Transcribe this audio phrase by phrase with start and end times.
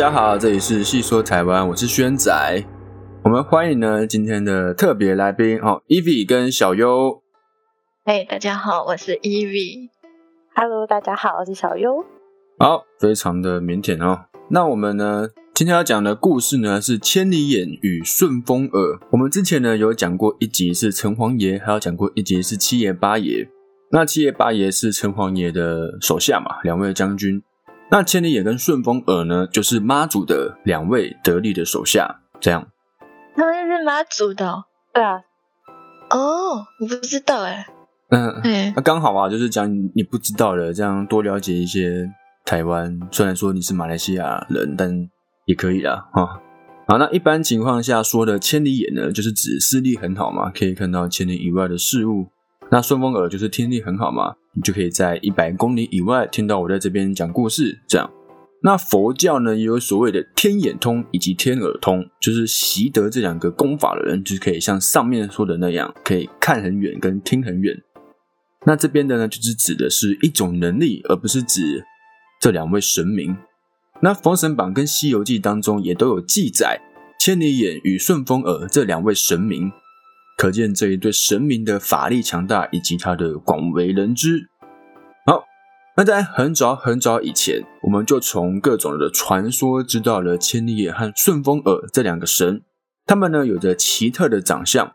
[0.00, 2.32] 家好，这里是细说台湾，我是轩仔。
[3.22, 7.22] 我们欢迎呢今天的特别来宾哦，Evie 跟小优。
[8.06, 9.90] 嘿，大家好，我是 Evie。
[10.54, 12.02] Hello，大家好，我是小优。
[12.58, 14.20] 好，非常的腼腆哦。
[14.48, 18.98] 那我们呢今天要讲的故事呢是千里眼与顺风耳。
[19.10, 23.46] 我们之前呢有讲过一集是城隍爷，还有讲过一集是七爷八爷。
[23.90, 27.42] 那七爷八爷是城隍爷的手下嘛，两位将军。
[27.90, 32.20] 那千里眼跟顺风耳呢，就是妈祖的两位得力的手下。
[32.40, 32.68] 这样，
[33.36, 35.20] 他们是妈祖的，对啊。
[36.10, 37.66] 哦，我不知道哎。
[38.10, 42.08] 嗯，那刚好啊，就是讲你不知道的，这样多了解一些
[42.44, 42.98] 台湾。
[43.10, 45.08] 虽然说你是马来西亚人，但
[45.44, 46.08] 也可以啦。
[46.12, 46.40] 哈。
[46.86, 52.28] 好，那一般情况下说的千里眼呢，就是指视力很好嘛，可以看到千里以外的事物。
[52.70, 57.80] 那顺风耳就是听力很好嘛，你就可以在一百公里以外听到我在这边讲故事。
[57.88, 58.08] 这样，
[58.62, 67.82] 那佛教呢也有所谓的天眼通以及天耳通，就是习得这两个功法的人，就是可以像上面说的那样，可以看很远跟听很远。
[68.66, 71.84] 那这边的呢，就是指的是一种能力，而不是指
[72.40, 73.36] 这两位神明。
[74.02, 76.80] 那《封神榜》跟《西游记》当中也都有记载，
[77.18, 79.72] 千里眼与顺风耳这两位神明。
[80.40, 84.48] 可见这一对神明的法力强大，以及他的广为人知。
[85.26, 85.44] 好，
[85.98, 92.62] 那在很早很早以前，我们就从各种的传说知道了千里眼和顺风耳这两个神。
[93.04, 94.90] 他们呢有着奇特的长相，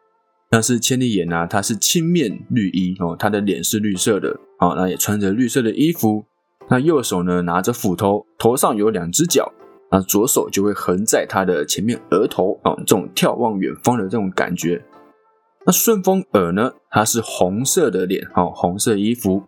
[0.50, 6.26] 像是千里眼啊，他是青面绿衣哦，他的脸是绿色的啊，那也穿着绿色的衣服。
[6.72, 9.54] 那右手呢拿着斧头，头上有两只脚，
[9.92, 14.84] 那左手就会横在他的前面额头啊，这种眺望远方的这种感觉。
[15.66, 16.74] 那顺风耳呢？
[16.92, 19.46] 它是红色的脸，哦，红色衣服，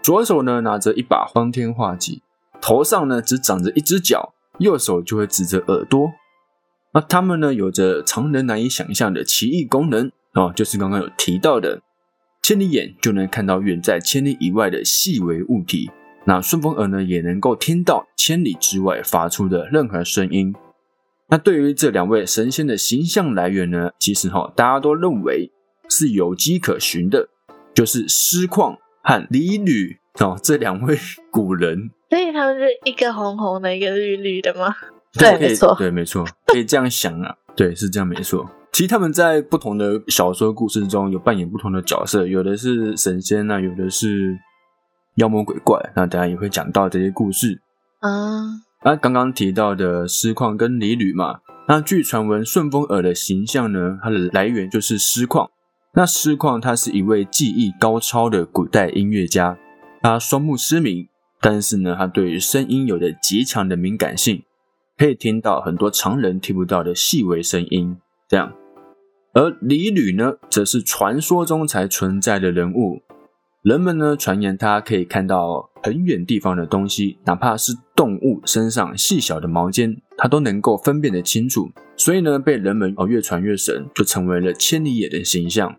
[0.00, 2.22] 左手呢拿着一把方天画戟，
[2.60, 6.12] 头上呢只长着一只角，右手就会指着耳朵。
[6.94, 11.82] 那他们呢有着常人难以想象的奇异功能，哦，就是刚刚有提到的，
[12.42, 15.90] 千里眼就能看到远在千里以外的细微物体，
[16.24, 20.54] 那顺风耳呢也能够听到千里之外发出的任何声音。
[21.30, 23.90] 那对于这两位神仙的形象来源呢？
[23.98, 25.50] 其实哈，大家都认为
[25.90, 27.28] 是有迹可循的，
[27.74, 30.98] 就是师旷和李吕哦这两位
[31.30, 31.90] 古人。
[32.08, 34.74] 所以他们是一个红红的，一个绿绿的吗？
[35.18, 37.34] 对，没错，对，没错，可以这样想啊。
[37.54, 38.48] 对，是这样，没错。
[38.72, 44.38] 其实他们在不同的小说故事中有扮演不同的角色，有的是神仙那有的是
[45.16, 45.78] 妖魔鬼怪。
[45.96, 47.60] 那大家也会讲到这些故事
[48.00, 48.67] 啊。
[48.84, 55.50] 那刚刚提到的师旷跟李吕嘛，那据传闻顺风耳的形象呢，它的来源就是师旷。
[55.94, 59.58] 那师旷他是一位技艺高超的古代音乐家，
[60.00, 61.08] 他双目失明，
[61.40, 64.44] 但是呢，他对于声音有着极强的敏感性，
[64.96, 67.96] 可以听到很多常人听不到的细微声音。
[68.28, 68.52] 这样，
[69.32, 73.02] 而李吕呢，则是传说中才存在的人物。
[73.68, 81.68] 人们呢传言他可以看到很远地方的东西，哪怕是动物身上细小的毛尖，他都能够分辨得清楚。
[81.94, 85.76] 所以呢，被人们哦越传越神，就成为了千里眼的形象。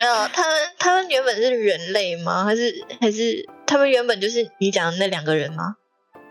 [0.00, 2.44] 呃，他们他们原本是人类吗？
[2.44, 5.76] 还是还是他们原本就是你讲的那两个人吗？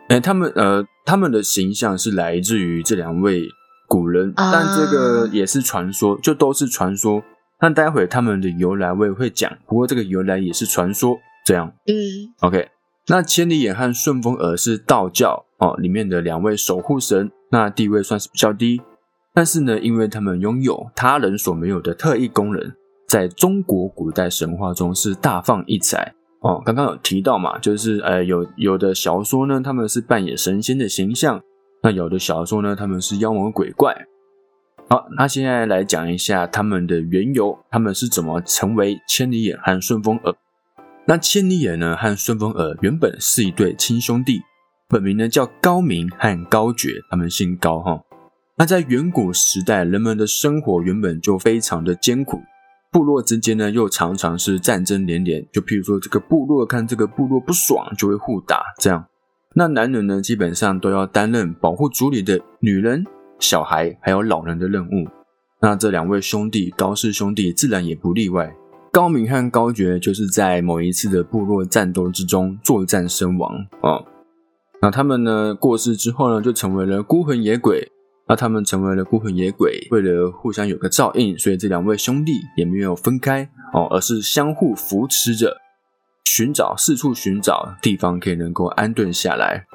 [0.09, 3.41] 哎，他们呃，他们的形象是来自于这两位
[3.87, 7.23] 古人，但这个也是传说，就都是传说。
[7.61, 11.17] 那待会他们的由来我也会讲，不过这个由来也是传说。
[11.45, 11.93] 这样，嗯
[12.41, 12.67] ，OK。
[13.07, 18.79] 那千里眼和顺风耳是道教哦里面的两位守护神，那地位算是比较低。
[19.33, 22.71] 但是呢，因为他们拥有他人所没有的特异功能，
[23.07, 26.61] 在中国古代神话中是大放异彩哦。
[26.63, 31.39] 刚刚有提到嘛，就是呃有有的小说呢，他们是扮演神仙的形象；
[31.81, 33.95] 那有的小说呢，他们是妖魔鬼怪。
[34.91, 40.35] 好，那现在来讲一下他们的缘由，他们是怎么成为千里眼和顺风耳？
[41.05, 44.41] 那千里眼呢和顺风耳原本是一对亲兄弟，
[44.87, 48.01] 本名呢叫高明和高觉，他们姓高哈。
[48.57, 52.41] 那在远古时代，人们的生活原本就非常的艰苦，
[52.91, 59.05] 部落之间呢又常常是战争连连，就譬如说这个部落看这个部落不爽，就会互打这样。
[59.53, 63.05] 那男人呢基本上都要担任保护族里的女人。
[63.39, 65.07] 小孩还有老人的任务，
[65.61, 68.53] 那这两位兄弟高氏兄弟自然也不例外。
[68.91, 74.03] 高明和高觉就是在某一次的部落战斗之中作战身亡啊。
[74.81, 77.91] 那他们呢过世之后呢，就成为了孤魂野鬼。
[78.31, 85.57] 那他们成为了孤魂野鬼，为了互相有个照应，所以这两位兄弟也没有分开哦，而是相互扶持着，
[86.25, 89.65] 寻找四处寻找地方可以能够安顿下来。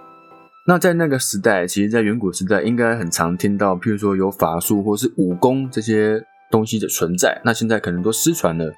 [0.66, 7.38] 那在那个时代，其实，在远古时代，应该很常听到，譬如说有法术或是武功这些东西的存在。
[7.44, 8.72] 那现在可能都失传了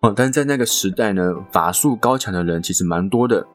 [0.00, 0.14] 哦。
[0.16, 3.46] 但是在那个时代呢，法术高强的人其实蛮多的。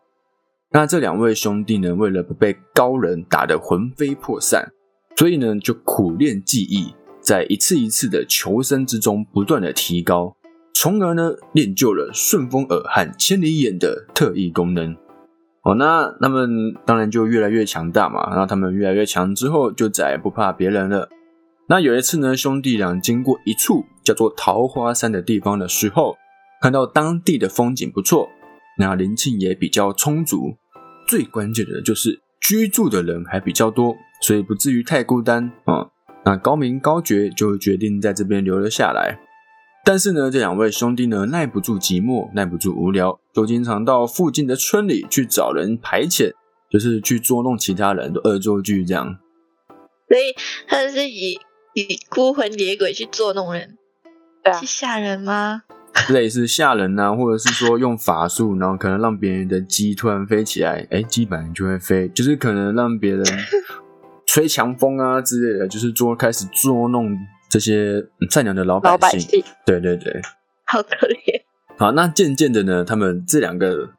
[0.69, 4.71] 那这两位兄弟呢，为了不被高人打得魂飞魄散，
[5.17, 10.37] 所以呢，就苦练技艺，在一次一次的求生之中，不断的提高，
[10.75, 14.95] 从而呢，练就了顺风耳和千里眼的特异功能。
[15.63, 18.29] 哦，那他们当然就越来越强大嘛。
[18.31, 21.07] 然后他们越来越强之后，就再也不怕别人了。
[21.69, 26.17] 那有一次呢，兄弟俩经过一处叫做桃花山的地方的时候，
[26.61, 28.29] 看到当地的风景不错，
[28.79, 30.57] 那灵气也比较充足。
[31.07, 35.87] 最关键的就是居住的人还比较多，所以不至于太孤单啊。
[36.25, 39.19] 那高明高觉就决定在这边留了下来。
[39.83, 46.31] 但是呢，这两位兄弟呢，耐不住寂寞，耐不住无聊，就经常到附近的村里去找人排遣，
[46.69, 49.17] 就是去捉弄其他人的恶作剧这样。
[50.07, 50.35] 所以
[50.67, 51.39] 他是以
[51.73, 53.75] 以孤魂野鬼去捉弄人，
[54.43, 55.63] 对啊，去吓人吗？
[56.09, 63.25] 类似吓人呐，或者是说用法术，然后可能让别人的鸡突然飞起来，哎，鸡本来就会飞，就是可能让别人
[64.27, 67.17] 吹强风啊之类的，就是捉开始捉弄。
[67.51, 70.21] 这些善良的老百姓，对对对，
[70.65, 71.41] 好可怜。
[71.77, 73.89] 好，那渐渐的呢，他们这两个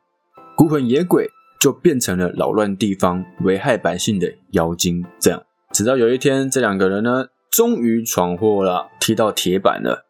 [0.56, 1.28] 孤魂野鬼
[1.60, 5.04] 就变成了扰乱地方、危害百姓的妖精。
[5.20, 10.06] 这样，直到有一天，这两个人呢，终于闯祸了，踢到铁板了。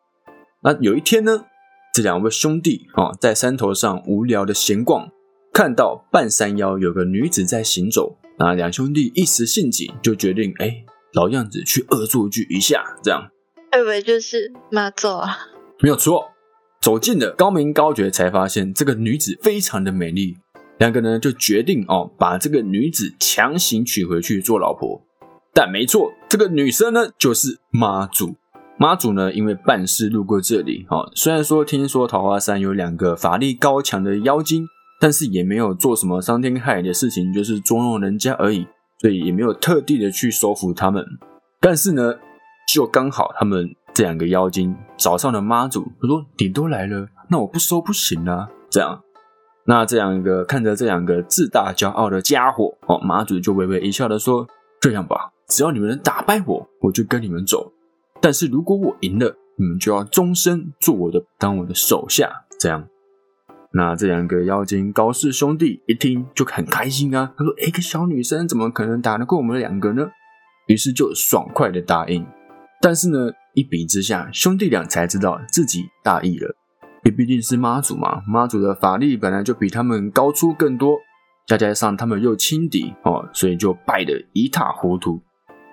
[0.62, 1.46] 那有一天呢，
[1.92, 5.10] 这两位兄弟啊，在山头上无聊的闲逛，
[5.52, 10.84] 看到半山腰有个女子在行走，那两兄弟一时兴起，就决定，哎。
[11.14, 13.29] 老样子去恶作剧一下，这样，
[13.70, 15.38] 会不会就是妈祖啊？
[15.81, 16.31] 没有错，
[16.81, 20.37] 走近了高明高觉才发现这个女子非常的美丽，
[20.79, 25.03] 两个人就决定哦，把这个女子强行娶回去做老婆。
[25.55, 28.37] 但没错，这个女生呢就是妈祖。
[28.79, 34.67] 妈祖呢因为办事路过这里，哦，虽然说听说桃花山有两个法力高强的妖精，
[34.99, 38.67] 但是也没有做什么伤天害理的事情，就是捉弄人家而已。
[39.02, 41.04] 所以也没有特地的去收服他们，
[41.60, 42.14] 但是呢，
[42.72, 49.02] 就刚好他们这两个妖精找上了妈祖，他说：“你都来了，那我不收不行啊。”这样，
[49.66, 54.46] 那这两个看着这两个自大骄傲的家伙，哦，妈祖就微微一笑的说
[54.81, 57.72] ：“这样吧，只要你们能打败我，我就跟你们走；
[58.20, 62.87] 但是如果我赢了，你们就要终身做我的，当我的手下。”这样。
[63.74, 70.10] 那这两个妖精高氏兄弟一听就很开心啊，他说：“一个小女生怎么可能打得过我们两个呢？”
[70.69, 72.26] 于是就爽快的答应。
[72.82, 76.54] 但是呢，一比之下，兄弟俩才知道自己大意了。
[77.04, 80.98] 也毕竟是妈祖嘛，妈祖的法力本来就比他们高出更多，
[81.48, 85.20] 再加上他们又轻敌哦，所以就败得一塌糊涂，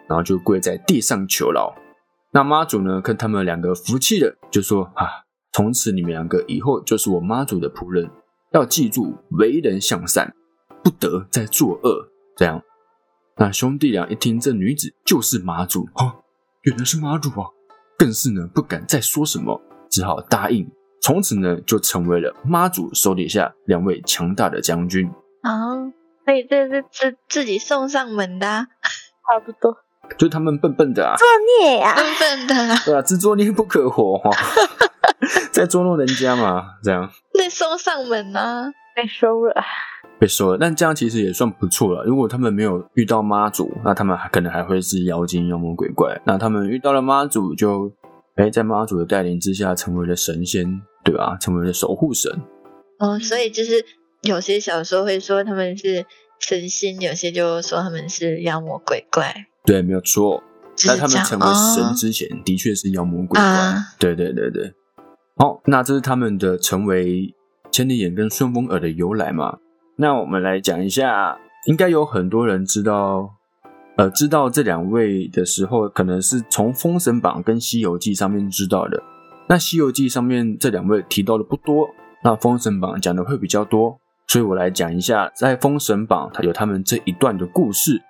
[0.07, 1.75] 然后就跪在地上求饶。
[2.31, 5.05] 那妈祖呢，看他们两个服气了，就说：“啊。”
[5.51, 8.09] 从此你们两个以后就是我妈祖的仆人，
[8.51, 10.33] 要记住为人向善，
[10.83, 12.09] 不得再作恶。
[12.37, 12.61] 这样，
[13.37, 16.15] 那兄弟俩一听这女子就是妈祖啊，
[16.61, 17.47] 原来是妈祖啊，
[17.97, 20.69] 更是呢不敢再说什么，只好答应。
[21.01, 25.09] 从此呢就成为了妈祖手底下两位强大的将军
[25.41, 25.91] 啊。
[26.25, 28.45] 所以这是自自己送上门的，
[29.25, 29.75] 差不多，
[30.17, 31.27] 就他们笨笨的啊，作
[31.59, 34.29] 孽呀，笨笨的，对啊，自作孽不可活哈。
[35.51, 39.63] 在捉弄人家嘛，这样被送上门呢，被收了，
[40.19, 40.57] 被收了。
[40.59, 42.03] 但这样其实也算不错了。
[42.03, 46.19] 如果他们没有遇到妈祖，那他们可能还会是妖精、妖魔鬼怪。
[46.25, 47.91] 那他们遇到了妈祖，就
[48.35, 51.37] 哎，在妈祖的带领之下，成为了神仙，对吧？
[51.39, 52.31] 成为了守护神。
[52.99, 53.85] 哦，所以就是
[54.21, 56.05] 有些小说会说他们是
[56.39, 59.45] 神仙，有些就说他们是妖魔鬼怪。
[59.65, 60.43] 对，没有错。
[60.75, 61.45] 在他们成为
[61.75, 63.75] 神之前，的确是妖魔鬼怪。
[63.99, 64.73] 对对对对。
[65.41, 67.33] 好，那这是他们的成为
[67.71, 69.59] 千里眼跟顺风耳的由来嘛？
[69.95, 73.35] 那我们来讲一下，应该有很多人知道，
[73.95, 79.01] 呃，知道这两位的时候，可能是从《封神榜》跟《西游记》上面知道的。
[79.47, 81.89] 那《西游记》上面这两位提到的不多，
[82.21, 88.01] 那《封神榜》讲的会比较多，所以我来讲一下，在《封神榜》它有他们这一段的故事。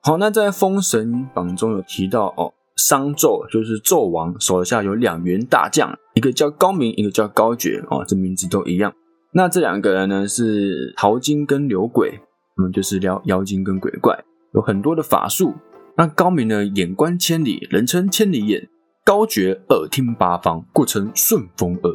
[0.00, 8.94] 好，那在《封神榜》中有提到哦，商纣就是纣王手下有两员大将，一个叫高明，一个叫高觉哦，这名字都一样。
[9.32, 12.20] 那这两个人呢是淘金跟刘鬼，
[12.56, 15.54] 嗯，就是妖妖精跟鬼怪，有很多的法术。
[15.96, 18.68] 那高明呢眼观千里，人称千里眼；
[19.04, 21.92] 高觉耳听八方，故称顺风耳。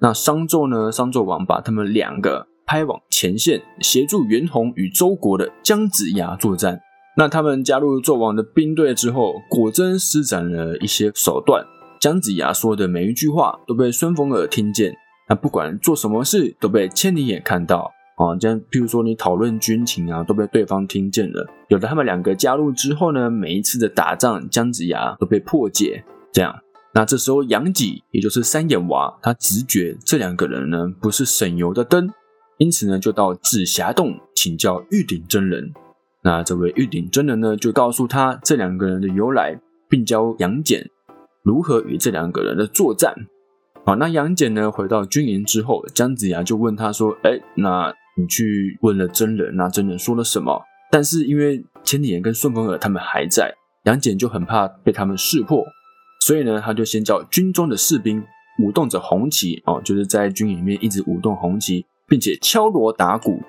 [0.00, 6.80] 那商纣呢，商纣王把他们两个派往前线协助袁弘与周国的姜子牙作战。
[7.18, 11.66] 那他们加入纣王的兵队之后，果真施展了一些手段。
[12.00, 14.94] 姜子牙说的每一句话都被孙逢尔听见，
[15.28, 17.90] 那不管做什么事都被千里眼看到。
[18.14, 21.44] 啊，这样，譬如说你讨论军情啊，都被对方听见了。
[21.68, 26.04] 有了他们两个加入之后呢，每一次的打仗，姜子牙都被破解。
[26.32, 26.54] 这样，
[26.94, 32.08] 那这时候杨己，也就是三眼娃，他直觉这两个人呢不是省油的灯，
[32.58, 35.72] 因此呢就到紫霞洞请教玉鼎真人。
[36.22, 39.58] 那这位玉鼎真人呢就告诉他这两个人的由来，
[39.88, 40.88] 并教杨戬
[41.42, 43.14] 如何与这两个人的作战。
[43.84, 50.60] 好，那杨戬呢回到军营之后，姜子牙就问他说：“哎，那？”你去问了真人，那真人说了什么？
[50.90, 55.64] 但是因为千里眼跟顺风耳他们还在，杨戬就很怕被他们识破，
[56.26, 58.20] 所以呢，他就先叫军中的士兵
[58.60, 63.40] 舞动着红旗哦，就是在军营里面一直舞动红旗，并且敲锣打鼓，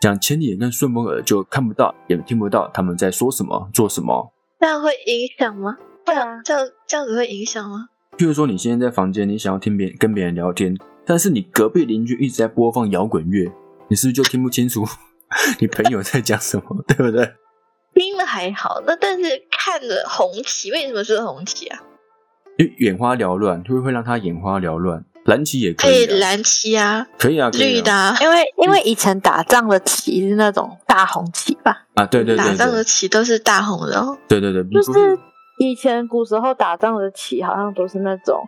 [0.00, 4.32] 这样千里眼跟顺风耳就看不到也听不到他们在说什么、做什么。
[4.60, 5.76] 这样会影响吗？
[6.06, 7.88] 会啊，这样这样子会影响吗？
[8.16, 13.50] 譬如说，你现在在房间，你想要听别跟别人聊天，但是你隔壁邻居一直在播放摇滚乐。
[13.88, 14.84] 你是不是就听不清楚
[15.60, 17.34] 你朋友在讲什么，对不对？
[17.94, 21.80] 听了还好，那但是看着红旗，为什么是红旗啊？
[22.56, 25.04] 因为眼花缭乱，会不会让他眼花缭乱？
[25.28, 31.84] 蓝旗也可以，蓝旗啊，可以啊，绿的，因为因为以前打仗的旗是那种大红旗吧？
[31.94, 34.16] 啊，对对对，打仗的旗都是大红的，哦。
[34.26, 35.18] 对对对，就是
[35.58, 38.40] 以前古时候打仗的旗好像都是那种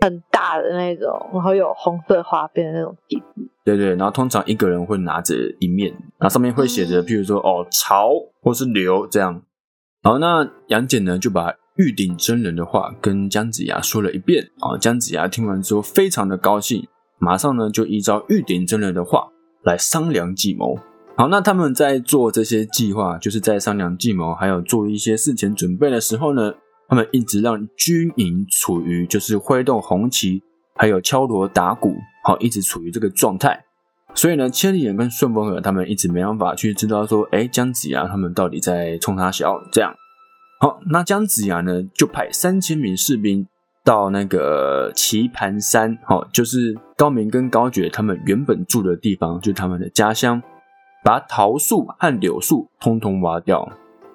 [0.00, 3.24] 很大的那种，然后有红色花边的那种旗帜。
[3.64, 8.10] 对对，然后通常一个人会拿着一面，然后上面会写着，譬如说哦曹
[8.40, 9.42] 或是刘这样。
[10.02, 14.76] 然后那杨戬呢就把玉鼎真人的话跟姜子牙说了一遍啊。
[14.76, 16.86] 姜子牙听完之后非常的高兴，
[17.18, 19.28] 马上呢就依照玉鼎真人的话
[19.62, 20.78] 来商量计谋。
[21.16, 26.52] 好，那他们在做这些计划，就是在商量计谋，还有做一些事前准备的时候呢，
[26.86, 30.42] 他们一直让军营处于就是挥动红旗。
[30.76, 31.94] 还有敲锣打鼓，
[32.24, 33.64] 好，一直处于这个状态。
[34.14, 39.94] 所以呢，千里眼跟顺风耳他们一直没办法去知道说，哎，姜子牙他们到底在冲他笑这样。
[40.60, 43.46] 好，那姜子牙呢，就派三千名士兵
[43.82, 50.42] 到那个棋盘山，好，就是高明跟高觉他们原本住的地方，就是他们的家乡，
[51.02, 53.66] 把桃树和柳树通通挖掉，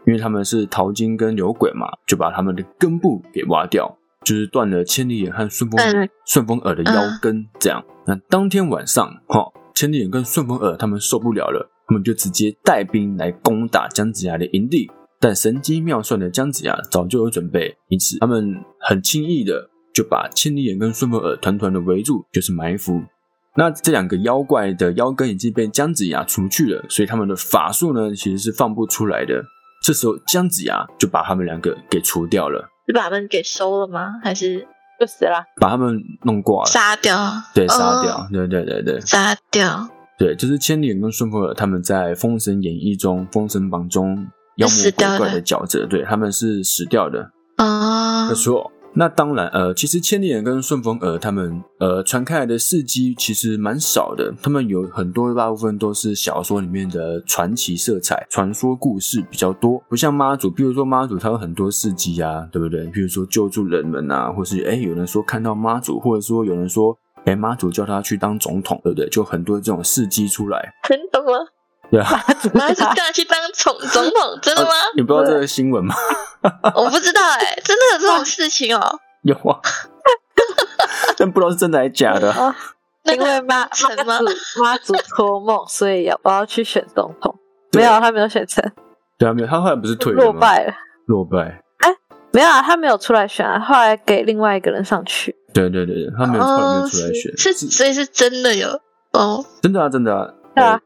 [0.05, 3.97] 因为他们是桃金跟柳鬼嘛，就把他们的根部给挖掉。
[4.23, 5.79] 就是断了千里眼和顺风
[6.25, 7.83] 顺风耳的腰根，这样。
[8.07, 14.89] 那当天晚上，哈，千里眼跟顺风耳他们受不了了，他们就直接带兵来攻打姜子牙的营地。
[15.19, 23.01] 但神机妙算的姜子牙早就有准备，因此他们很轻易的就把千里眼跟顺风耳团团的围住，就是埋伏。
[23.57, 29.41] 那这两个妖怪的腰根已经被姜子牙除去了，所以他们的法术呢，其实是放不出来的。
[29.81, 32.69] 这时候姜子牙就把他们两个给除掉了。
[32.85, 34.19] 是把他们给收了吗？
[34.21, 34.67] 还是
[34.99, 35.43] 就死了？
[35.61, 37.17] 把他们弄挂了，杀掉。
[37.53, 38.27] 对，杀掉。
[38.31, 39.89] 对对对对，杀掉。
[40.17, 47.31] 对，就是千里眼跟顺风耳他们在《封神演义》中，《封神榜》中妖魔鬼怪的角色，对他们是死掉的。
[47.57, 48.71] 啊，没错。
[48.97, 54.33] 那当然，呃，其实千里眼跟顺风耳他们，呃，传开来的事迹其实蛮少的。
[54.41, 60.49] 他们有很多大部分都是小说里面的传奇色彩、传说故事比较多，不像妈祖。
[60.49, 62.85] 比如说妈祖，他有很多事迹啊，对不对？
[62.87, 69.09] 比如说救助人们啊，或是哎，有人说看到妈祖，或者说有人说，哎，妈祖叫他去当总统，对不对？
[69.09, 70.73] 就很多这种事迹出来。
[70.87, 71.33] 真的吗？
[71.95, 72.09] 对啊，
[72.53, 74.69] 妈祖叫他去当总总统，真的吗？
[74.97, 75.95] 你不知道这个新闻吗？
[76.75, 78.99] 我不知道哎，真的有这种事情哦？
[79.21, 79.61] 有啊，
[81.17, 82.53] 但不知道是真的还是假的。
[83.05, 83.87] 因为妈妈祖
[84.61, 87.33] 妈祖托梦，所以要我要去选总统。
[87.71, 88.61] 没有，他没有选成。
[89.17, 90.73] 对啊，没有，他后来不是退落败了？
[91.05, 91.63] 落败。
[91.77, 91.89] 哎，
[92.33, 95.33] 没有啊，他没有出来选啊，后来给另外一个人上去。
[95.53, 97.37] 对对对对，他没有出来，没有出来选。
[97.37, 98.67] 是，所以是真的有
[99.13, 99.45] 哦。
[99.61, 100.27] 真的啊，真的啊。
[100.53, 100.81] 对啊。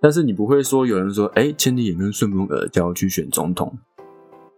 [0.00, 3.78] 但是你不会说有人说，哎，千里眼跟顺风耳叫我去选总统。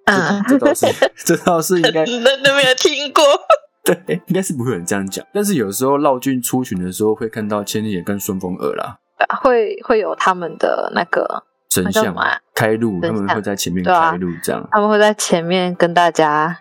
[0.04, 0.86] 啊，这倒是，
[1.24, 3.22] 这倒是应该， 真的没有听过。
[3.84, 5.24] 对，应该是不会有人这样讲。
[5.32, 8.96] 但是有时候绕军出巡的时候，会看到千里眼跟顺风耳啦，
[9.42, 12.14] 会会有他们的那个神像
[12.54, 14.68] 开路，他们会在前面开路，这样。
[14.70, 16.56] 他们会在前面跟大家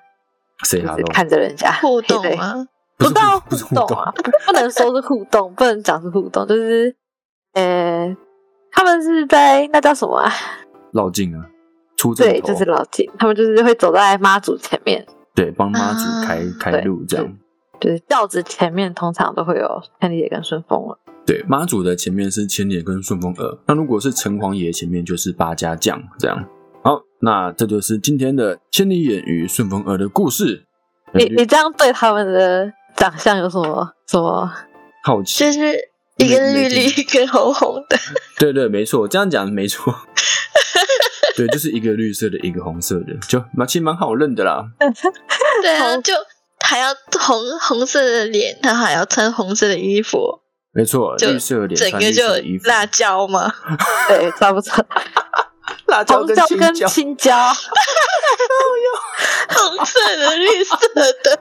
[0.63, 2.67] 谁哈看着人家互动吗？
[2.97, 4.11] 不到互动啊，
[4.45, 6.95] 不能说是互动，不能讲是互动，就是
[7.53, 8.15] 呃，
[8.81, 10.31] 他们是在那叫什么啊？
[10.91, 11.45] 绕境啊。
[11.97, 17.38] 出对，就是绕境，他们就是会走在妈祖前面，对，帮妈祖开开路这样。
[17.79, 20.97] 就是轿子前面通常都会有千里眼跟顺风耳。
[21.27, 26.43] 对，妈祖的前面是千里眼跟顺风耳，那如果是城隍爷前面就是八家将这样。
[26.83, 30.65] 好，那这就是今天的千里眼与顺风耳的故事。
[31.13, 34.51] 你你这样对他们的长相有什么什么？
[35.03, 35.59] 好奇，就是
[36.25, 37.98] 一个绿绿，一个红红的。
[38.38, 39.94] 对对，没错，这样讲没错。
[41.36, 44.66] 对，就是一个绿色的，一个红色的，就蛮其实蛮好认的啦。
[45.62, 46.13] 对啊，就
[46.60, 50.42] 还要红红色的脸，他还要穿红色的衣服。
[50.74, 52.24] 没错，绿色的脸，整个就
[52.68, 53.54] 辣椒嘛，
[54.08, 54.72] 对，差不多。
[55.88, 57.54] 辣红椒跟青椒青椒，
[59.50, 60.78] 红色的、绿色
[61.24, 61.40] 的。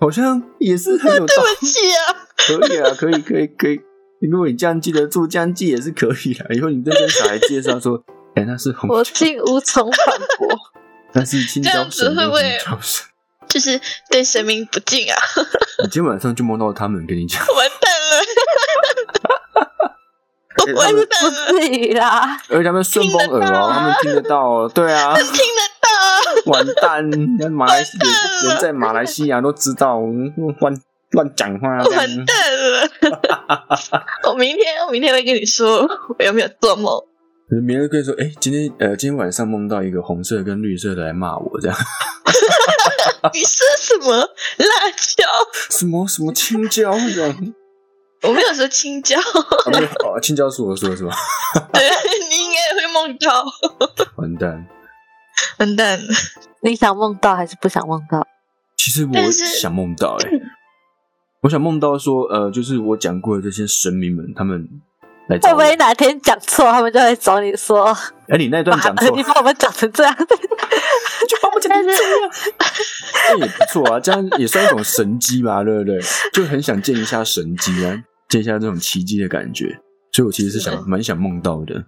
[0.00, 1.56] 好像也是很有道对理。
[1.58, 1.98] 不起啊，
[2.36, 3.80] 可以啊，可以，可以，可以。
[4.26, 6.54] 如果你这样记得住，这样记也是可以的。
[6.54, 8.02] 以后你再跟小孩介绍说，
[8.34, 10.48] 哎、那是红我椒，竟无从反驳。
[11.14, 12.58] 那是青椒神的会不会
[13.48, 15.16] 就是对神明不敬啊！
[15.82, 18.20] 你今天晚上就梦到他们，跟你讲，完蛋了，
[20.66, 25.38] 我完不蛋了，至于啦，而且他们顺风耳哦，他们听得到哦，对啊，听得到。
[26.52, 27.08] 完蛋，
[27.38, 28.04] 那马来西亚
[28.50, 30.78] 人在马来西亚都知道，嗯乱
[31.12, 32.24] 乱讲话完蛋了！
[34.28, 35.86] 我明天，我明天会跟你说
[36.18, 37.02] 我有没有做梦。
[37.66, 41.76] 明天跟你说，哎、今天呃，今天晚上梦到一个红色跟绿色的来骂我，这样
[43.32, 45.24] 你说什么辣椒？
[45.70, 47.54] 什么什么青椒这样，
[48.22, 51.14] 我没有说青椒，啊、没有哦，青椒是我说的是吧？
[51.72, 51.82] 对
[52.28, 53.44] 你应该也会梦到。
[54.16, 54.66] 完蛋。
[55.58, 56.00] 完蛋，
[56.62, 58.26] 你想梦到还是不想梦到？
[58.76, 60.30] 其实我想梦到、欸，
[61.42, 64.68] 我想梦到说，呃，就是我讲过的这些神明们，他们。
[65.28, 67.94] 会不会哪天讲错，他们就会找你说，
[68.28, 70.16] 哎、你那段讲错，你把我们讲成这样？
[70.16, 72.30] 就把我讲成这样，
[73.28, 76.00] 那也不错啊，这样也算一种神机吧，对不对？
[76.32, 79.78] 就很想见一下神机啊，见一下这种奇迹的感觉。
[80.12, 81.84] 所以我其实是想蛮想梦到的。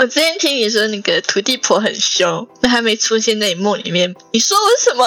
[0.00, 5.04] 我之前听你说那个土地婆很凶，那还没出现在你梦里面，你说我什么？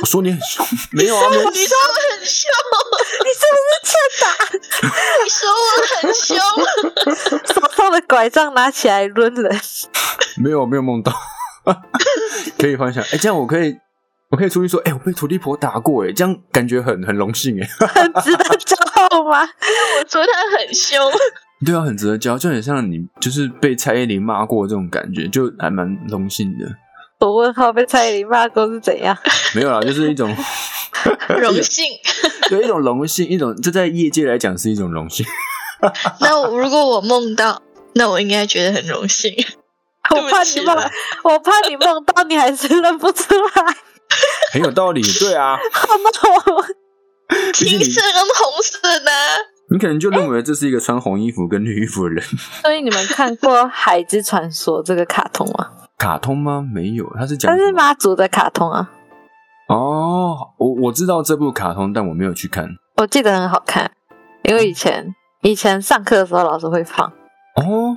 [0.00, 2.50] 我说你很凶，没有啊， 你说我很凶，
[3.22, 3.94] 你是不是欠
[5.22, 5.62] 你说我
[6.00, 6.36] 很凶，
[7.46, 7.54] 打？
[7.54, 9.60] 手上的拐杖拿起来抡人，
[10.42, 11.12] 没有没有梦到，
[12.58, 13.04] 可以幻想。
[13.12, 13.76] 哎、这样我可以，
[14.32, 17.70] 我可以出去说，哎、我被土地婆打过，哎，这样感觉很很荣幸，哎。
[17.86, 18.74] 很值得骄
[19.10, 19.42] 傲吗？
[19.44, 21.00] 我说他很凶，
[21.64, 26.66] 对啊，很值得骄傲，就很像你就是被蔡依林骂过这种感觉，就还蛮荣幸的。
[27.20, 29.16] 我问号被蔡依林骂过是怎样？
[29.54, 30.28] 没有啦，就是一种
[31.40, 31.84] 荣幸。
[32.50, 35.24] 有一种荣幸，一种这在业界来讲是一种荣幸。
[36.20, 37.62] 那我如果我梦到，
[37.94, 39.32] 那我应该觉得很荣幸。
[40.14, 40.76] 我怕你梦
[41.24, 43.76] 我怕你梦到你还是认不出来。
[44.52, 46.62] 很有道理，对啊，好那我
[47.54, 49.36] 毕竟你青色跟红色的啊，
[49.70, 52.22] 你可能就认为这是一个穿红衣服跟绿衣服的人。
[52.62, 55.70] 所以你们看过《海之传说》这个卡通吗？
[55.96, 56.60] 卡通吗？
[56.60, 58.90] 没有，它是讲它是妈祖的卡通啊，
[59.68, 62.68] 哦，我我知道这部卡通，但我没有去看。
[62.96, 63.90] 我记得很好看，
[64.42, 67.06] 因为以前以前上课的时候老师会放，
[67.56, 67.96] 哦，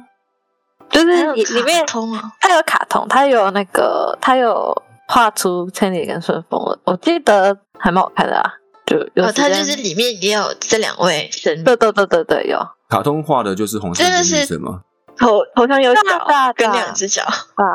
[0.90, 4.74] 就是里里面通啊，它有卡通，它有那个它有
[5.08, 8.54] 画出千里跟顺风耳，我记得还蛮好看的啊，
[8.88, 12.58] 就有哦，它就是里面也有这两位神对对对对对有。
[12.90, 14.82] 卡通画的就是红色的是什么？
[15.18, 17.66] 头头上有对啊对啊角跟两只脚，啊，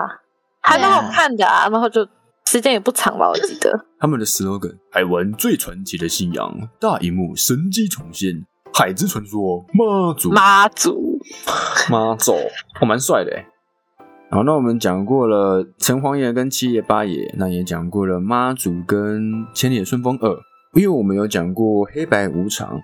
[0.60, 2.06] 还蛮好看的啊，然后就
[2.46, 3.84] 时间也不长吧，我记得。
[4.00, 10.30] 他们的 slogan：海湾最传奇的信仰，大荧幕神机重现，海之传说，妈祖。
[10.30, 11.20] 妈祖，
[11.90, 12.32] 妈祖，
[12.80, 13.46] 哦，蛮帅的哎。
[14.30, 20.38] 好，那我们讲过了城隍爷跟七爷八爷，那也讲过了妈祖跟千里顺风耳，
[20.74, 22.80] 因为我们有讲过黑白无常，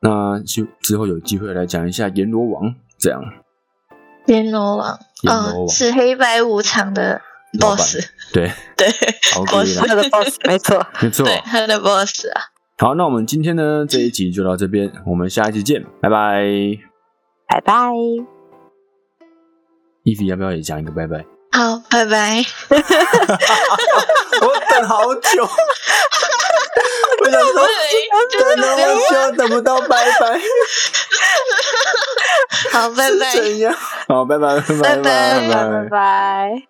[0.00, 3.22] 那就之后有机会来讲一下阎罗王，这样
[4.26, 7.20] 阎罗王，阎罗王哦，是黑白无常的
[7.60, 7.98] boss，
[8.32, 8.88] 对， 对
[9.46, 10.86] boss 的 boss 没错。
[11.00, 11.24] 没错。
[11.24, 12.42] 对，他的 boss 啊，
[12.78, 16.42] 好，那我们今天呢这一集就到这边，我们下一集见，拜拜。
[17.48, 17.72] 拜拜。
[20.02, 21.24] 伊芙要不要也讲一个拜拜？
[21.52, 22.42] 好，拜拜。
[24.40, 25.44] 我等好久，
[27.20, 27.68] 我想说
[28.30, 30.40] 就是等了好久，等不到拜拜，
[32.72, 33.30] 好，拜拜。
[33.30, 33.74] 是怎样？
[34.08, 36.69] 好，拜拜，拜拜拜拜拜拜。